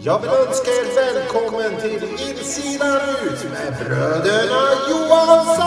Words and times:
Jag 0.00 0.20
vill 0.20 0.30
önska 0.30 0.70
er 0.70 0.94
välkommen 0.94 1.80
till 1.80 2.02
Insidan 2.02 3.00
ut 3.24 3.44
med 3.50 3.76
bröderna 3.86 4.60
Johansson! 4.90 5.58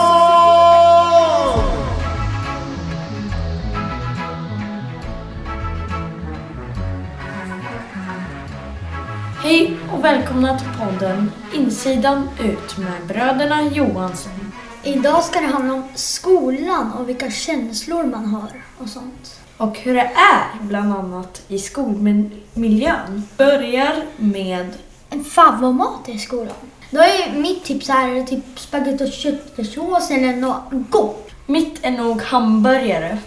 Hej 9.43 9.77
och 9.93 10.03
välkomna 10.03 10.59
till 10.59 10.69
podden 10.79 11.31
Insidan 11.53 12.29
ut 12.39 12.77
med 12.77 13.07
bröderna 13.07 13.61
Johansson. 13.61 14.51
Idag 14.83 15.23
ska 15.23 15.39
det 15.39 15.47
handla 15.47 15.73
om 15.73 15.83
skolan 15.95 16.91
och 16.91 17.09
vilka 17.09 17.31
känslor 17.31 18.03
man 18.03 18.25
har 18.25 18.63
och 18.77 18.89
sånt. 18.89 19.41
Och 19.61 19.77
hur 19.79 19.93
det 19.93 20.11
är 20.15 20.61
bland 20.61 20.93
annat 20.93 21.41
i 21.47 21.59
skolmiljön. 21.59 23.27
Börjar 23.37 24.05
med 24.17 24.73
En 25.09 25.23
favoritmat 25.23 26.09
i 26.09 26.17
skolan. 26.19 26.55
Då 26.89 26.99
är 26.99 27.39
mitt 27.39 27.63
tips 27.63 27.89
här 27.89 28.23
typ 28.23 28.59
spagetti 28.59 29.03
och 29.03 29.13
köttfärssås 29.13 30.11
eller 30.11 30.33
något 30.33 30.89
gott. 30.89 31.29
mitt 31.45 31.79
är 31.85 31.91
nog 31.91 32.21
hamburgare. 32.21 33.17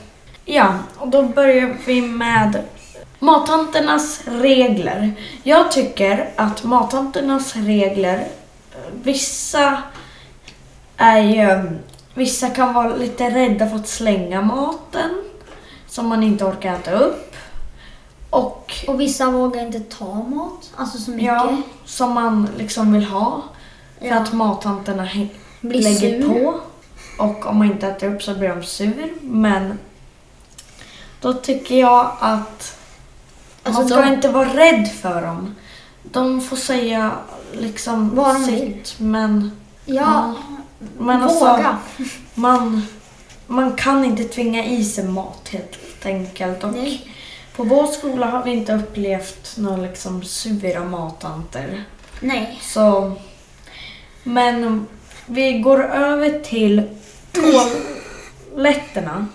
Ja, 0.44 0.74
och 0.96 1.08
då 1.08 1.22
börjar 1.22 1.76
vi 1.86 2.02
med 2.02 2.62
mattanternas 3.18 4.20
regler. 4.26 5.12
Jag 5.42 5.70
tycker 5.70 6.30
att 6.36 6.64
mattanternas 6.64 7.56
regler, 7.56 8.26
vissa 9.02 9.82
är 10.96 11.20
ju, 11.20 11.70
vissa 12.14 12.50
kan 12.50 12.74
vara 12.74 12.96
lite 12.96 13.30
rädda 13.30 13.68
för 13.68 13.76
att 13.76 13.88
slänga 13.88 14.42
maten 14.42 15.10
som 15.94 16.08
man 16.08 16.22
inte 16.22 16.44
orkar 16.44 16.74
äta 16.74 16.90
upp. 16.92 17.36
Och 18.30 18.84
Och 18.88 19.00
vissa 19.00 19.30
vågar 19.30 19.66
inte 19.66 19.80
ta 19.80 20.14
mat, 20.14 20.70
alltså 20.76 20.98
så 20.98 21.10
mycket. 21.10 21.26
ja, 21.26 21.56
som 21.84 22.12
man 22.12 22.48
liksom 22.58 22.92
vill 22.92 23.04
ha. 23.04 23.42
För 23.98 24.06
Ja. 24.06 24.18
att 24.18 24.32
mattanterna 24.32 25.08
Blir 25.60 25.82
lägger 25.82 26.22
sur. 26.22 26.28
på. 26.28 26.60
Och 27.24 27.46
om 27.46 27.56
man 27.58 27.66
inte 27.66 27.86
äter 27.88 28.14
upp 28.14 28.22
så 28.22 28.34
blir 28.34 28.48
de 28.48 28.62
sur. 28.62 29.12
Men 29.20 29.78
då 31.20 31.32
tycker 31.32 31.80
jag 31.80 32.16
att 32.20 32.76
Alltså 33.62 33.80
man 33.80 33.88
ska 33.90 34.00
de- 34.00 34.12
inte 34.14 34.28
vara 34.28 34.48
rädd 34.48 34.88
för 35.02 35.22
dem. 35.22 35.54
De 36.02 36.40
får 36.40 36.56
säga 36.56 37.10
liksom 37.52 38.14
Vad 38.14 38.34
de 38.34 38.44
sitt. 38.44 38.94
Men, 39.00 39.50
Ja, 39.84 40.34
men 40.98 41.22
alltså, 41.22 41.38
våga. 41.44 41.76
man, 42.34 42.86
man 43.46 43.76
kan 43.76 44.04
inte 44.04 44.24
tvinga 44.24 44.64
i 44.64 44.84
sig 44.84 45.04
mat 45.04 45.48
helt 45.48 46.06
enkelt. 46.06 46.64
Och 46.64 46.72
Nej. 46.72 47.10
på 47.56 47.64
vår 47.64 47.86
skola 47.86 48.26
har 48.26 48.44
vi 48.44 48.50
inte 48.50 48.74
upplevt 48.74 49.56
några 49.56 49.76
liksom 49.76 50.22
sura 50.22 50.84
mattanter. 50.84 51.84
Nej. 52.20 52.58
Så, 52.62 53.12
men 54.22 54.86
vi 55.26 55.58
går 55.58 55.84
över 55.84 56.38
till 56.38 56.82
toaletterna. 57.32 59.26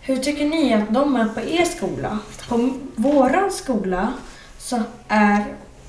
Hur 0.00 0.16
tycker 0.16 0.44
ni 0.44 0.74
att 0.74 0.94
de 0.94 1.16
är 1.16 1.24
på 1.24 1.40
er 1.40 1.64
skola? 1.64 2.18
På 2.48 2.70
våran 2.96 3.50
skola 3.52 4.12
så 4.58 4.82
är 5.08 5.44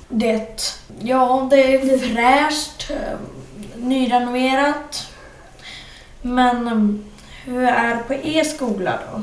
det, 0.08 0.62
ja 1.00 1.48
det 1.50 1.74
är 1.74 1.98
fräscht, 1.98 2.90
eh, 2.90 3.18
nyrenoverat. 3.76 5.11
Men 6.22 6.66
eh, 6.66 7.04
hur 7.44 7.62
är 7.62 7.88
det 7.96 8.02
på 8.02 8.14
er 8.14 8.44
skola 8.44 8.98
då? 9.12 9.22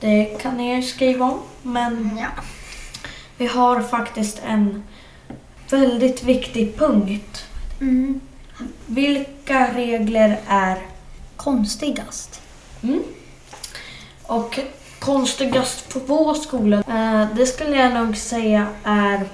Det 0.00 0.24
kan 0.42 0.56
ni 0.56 0.82
skriva 0.82 1.24
om, 1.26 1.38
men 1.62 2.18
Ja. 2.22 2.28
vi 3.36 3.46
har 3.46 3.80
faktiskt 3.80 4.42
en 4.46 4.82
väldigt 5.70 6.22
viktig 6.22 6.78
punkt. 6.78 7.44
Mm. 7.80 8.20
Vilka 8.86 9.72
regler 9.74 10.40
är 10.48 10.78
Konstigast. 11.36 12.40
mm, 12.82 13.02
och 14.22 14.58
konstigast 14.98 15.88
på 15.92 15.98
vår 15.98 16.34
skola? 16.34 16.76
Eh, 16.88 17.26
det 17.36 17.46
skulle 17.46 17.76
jag 17.76 17.94
nog 17.94 18.16
säga 18.16 18.66
är 18.84 19.24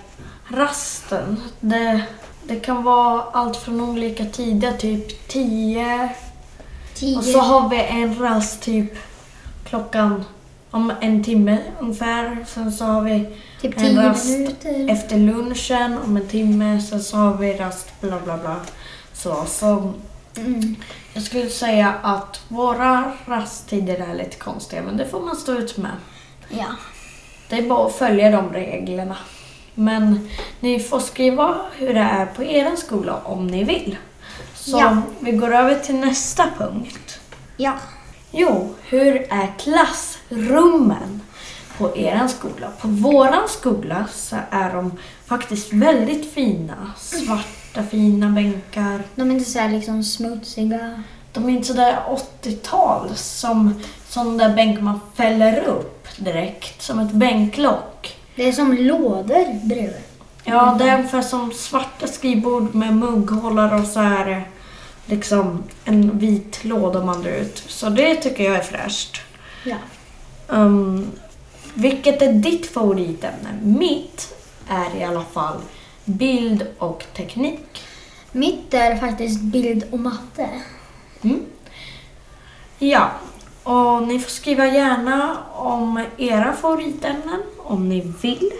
rasten. 0.48 1.40
Det, 1.60 2.02
det 2.44 2.60
kan 2.60 2.82
vara 2.82 3.22
allt 3.32 3.56
från 3.56 3.80
olika 3.80 4.24
tider, 4.24 4.72
typ 4.72 5.28
10 5.28 6.10
Tio. 7.00 7.16
och 7.18 7.24
så 7.24 7.38
har 7.38 7.68
vi 7.68 7.76
en 7.76 8.18
rast 8.18 8.62
typ 8.62 8.92
klockan 9.64 10.24
om 10.70 10.92
en 11.00 11.24
timme 11.24 11.58
ungefär. 11.80 12.44
Sen 12.48 12.72
så 12.72 12.84
har 12.84 13.02
vi 13.02 13.26
typ 13.60 13.78
en 13.78 14.02
rast 14.02 14.24
minuter. 14.28 14.90
efter 14.90 15.16
lunchen 15.18 15.98
om 16.04 16.16
en 16.16 16.28
timme. 16.28 16.80
Sen 16.80 17.02
så 17.02 17.16
har 17.16 17.34
vi 17.36 17.52
rast 17.54 18.00
bla 18.00 18.20
bla 18.24 18.36
bla. 18.36 18.56
Så, 19.12 19.44
så 19.46 19.92
Mm. 20.36 20.76
jag 21.14 21.22
skulle 21.22 21.48
säga 21.50 21.94
att 22.02 22.40
våra 22.48 23.12
rasttider 23.26 23.94
är 24.10 24.14
lite 24.14 24.36
konstiga 24.36 24.82
men 24.82 24.96
det 24.96 25.08
får 25.08 25.20
man 25.20 25.36
stå 25.36 25.52
ut 25.52 25.76
med. 25.76 25.90
Ja. 26.48 26.66
Det 27.48 27.56
är 27.56 27.68
bara 27.68 27.86
att 27.86 27.94
följa 27.94 28.30
de 28.30 28.52
reglerna. 28.52 29.16
Men 29.74 30.28
ni 30.60 30.80
får 30.80 31.00
skriva 31.00 31.56
hur 31.76 31.94
det 31.94 32.00
är 32.00 32.26
på 32.26 32.44
er 32.44 32.76
skola 32.76 33.20
om 33.24 33.46
ni 33.46 33.64
vill. 33.64 33.96
Så 34.60 34.78
Ja. 34.78 35.02
vi 35.20 35.32
går 35.32 35.54
över 35.54 35.74
till 35.78 35.94
nästa 35.94 36.44
punkt. 36.58 37.20
Ja. 37.56 37.72
Jo, 38.30 38.74
hur 38.82 39.26
är 39.30 39.58
klassrummen 39.58 41.20
på 41.78 41.96
er 41.96 42.26
skola? 42.28 42.68
På 42.80 42.88
våran 42.88 43.48
skola 43.48 44.06
så 44.14 44.36
är 44.50 44.72
de 44.74 44.92
faktiskt 45.26 45.72
väldigt 45.72 46.32
fina. 46.32 46.92
Svarta 46.98 47.82
fina 47.90 48.28
bänkar. 48.28 49.02
De 49.14 49.30
är 49.30 49.34
inte 49.34 49.50
så 49.50 49.58
här 49.58 49.68
liksom 49.68 50.04
smutsiga. 50.04 51.02
De 51.32 51.44
är 51.44 51.50
inte 51.50 51.66
sådär 51.68 51.98
80-tal 52.42 53.08
som 53.14 53.82
sån 54.08 54.38
där 54.38 54.54
bänk 54.56 54.80
man 54.80 55.00
fäller 55.14 55.64
upp 55.64 56.08
direkt, 56.18 56.82
som 56.82 56.98
ett 56.98 57.12
bänklock. 57.12 58.16
Det 58.36 58.48
är 58.48 58.52
som 58.52 58.72
lådor 58.72 59.66
bredvid. 59.68 59.94
Ja, 60.44 60.76
det 60.78 60.88
är 60.88 60.98
ungefär 60.98 61.22
som 61.22 61.52
svarta 61.52 62.06
skrivbord 62.06 62.74
med 62.74 62.96
mugghållare 62.96 63.80
och 63.80 63.86
så 63.86 64.00
är 64.00 64.26
det 64.26 64.42
liksom 65.06 65.62
en 65.84 66.18
vit 66.18 66.64
låda 66.64 67.04
man 67.04 67.22
drar 67.22 67.30
ut. 67.30 67.64
Så 67.66 67.88
det 67.88 68.14
tycker 68.14 68.44
jag 68.44 68.56
är 68.56 68.62
fräscht. 68.62 69.20
Ja. 69.64 69.76
Um, 70.48 71.10
vilket 71.74 72.22
är 72.22 72.32
ditt 72.32 72.66
favoritämne? 72.66 73.58
Mitt 73.62 74.34
är 74.68 74.96
i 74.96 75.04
alla 75.04 75.24
fall 75.24 75.56
bild 76.04 76.66
och 76.78 77.04
teknik. 77.16 77.84
Mitt 78.32 78.74
är 78.74 78.96
faktiskt 78.96 79.40
bild 79.40 79.84
och 79.90 79.98
matte. 79.98 80.48
Mm. 81.22 81.40
Ja, 82.78 83.10
och 83.62 84.02
ni 84.02 84.18
får 84.18 84.30
skriva 84.30 84.66
gärna 84.66 85.38
om 85.52 86.04
era 86.16 86.52
favoritämnen 86.52 87.42
om 87.58 87.88
ni 87.88 88.12
vill. 88.22 88.50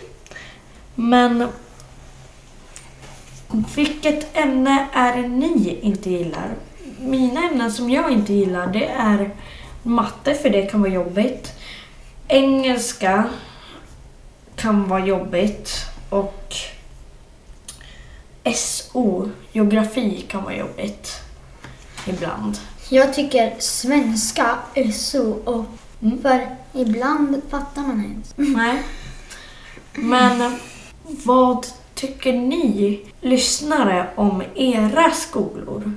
Men 0.94 1.48
vilket 3.76 4.36
ämne 4.36 4.86
är 4.92 5.22
det 5.22 5.28
ni 5.28 5.78
inte 5.82 6.10
gillar? 6.10 6.54
Mina 7.00 7.48
ämnen 7.48 7.72
som 7.72 7.90
jag 7.90 8.12
inte 8.12 8.32
gillar 8.32 8.66
det 8.66 8.86
är 8.86 9.30
matte 9.82 10.34
för 10.34 10.50
det 10.50 10.62
kan 10.66 10.80
vara 10.80 10.92
jobbigt. 10.92 11.52
Engelska 12.28 13.24
kan 14.56 14.88
vara 14.88 15.06
jobbigt 15.06 15.70
och 16.08 16.54
SO, 18.54 19.30
geografi 19.52 20.24
kan 20.28 20.44
vara 20.44 20.56
jobbigt 20.56 21.10
ibland. 22.06 22.58
Jag 22.88 23.14
tycker 23.14 23.54
svenska 23.58 24.58
är 24.74 24.92
så 24.92 25.32
och 25.32 25.64
Mm. 26.02 26.22
för 26.22 26.56
ibland 26.72 27.42
fattar 27.50 27.82
man 27.82 28.04
inte. 28.04 28.28
Nej. 28.36 28.82
Men 29.92 30.58
vad 31.06 31.66
tycker 32.00 32.32
ni 32.32 33.00
lyssnare 33.20 34.06
om 34.14 34.42
era 34.54 35.10
skolor? 35.10 35.92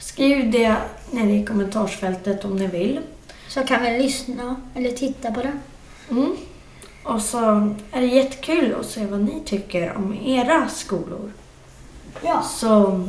Skriv 0.00 0.50
det 0.50 0.76
nere 1.10 1.32
i 1.32 1.44
kommentarsfältet 1.44 2.44
om 2.44 2.56
ni 2.56 2.66
vill. 2.66 3.00
Så 3.48 3.62
kan 3.62 3.82
vi 3.82 4.02
lyssna 4.02 4.56
eller 4.74 4.90
titta 4.90 5.32
på 5.32 5.42
det. 5.42 5.52
Mm. 6.10 6.36
Och 7.04 7.22
så 7.22 7.38
är 7.92 8.00
det 8.00 8.06
jättekul 8.06 8.74
att 8.80 8.86
se 8.86 9.06
vad 9.06 9.20
ni 9.20 9.40
tycker 9.44 9.96
om 9.96 10.14
era 10.24 10.68
skolor. 10.68 11.32
Ja. 12.22 12.42
Så 12.42 13.04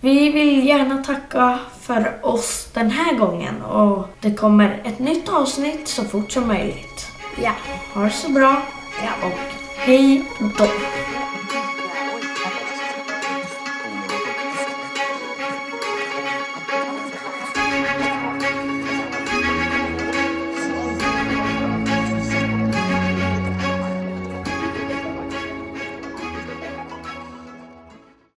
vi 0.00 0.30
vill 0.30 0.66
gärna 0.66 1.04
tacka 1.04 1.58
för 1.80 2.18
oss 2.22 2.68
den 2.74 2.90
här 2.90 3.14
gången 3.14 3.62
och 3.62 4.06
det 4.20 4.34
kommer 4.34 4.82
ett 4.84 4.98
nytt 4.98 5.28
avsnitt 5.28 5.88
så 5.88 6.04
fort 6.04 6.32
som 6.32 6.48
möjligt. 6.48 7.06
Ja. 7.42 7.52
Ha 7.94 8.04
det 8.04 8.10
så 8.10 8.28
bra 8.28 8.62
Ja. 9.02 9.28
och 9.28 9.59
hej 9.80 10.22
då! 10.58 10.66